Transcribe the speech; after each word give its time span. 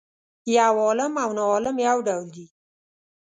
یو 0.57 0.75
عالم 0.85 1.13
او 1.23 1.29
ناعالم 1.37 1.75
یو 1.87 1.97
ډول 2.07 2.25
دي. 2.35 2.45